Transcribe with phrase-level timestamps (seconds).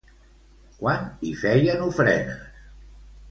[0.77, 2.67] Quan hi feien ofrenes?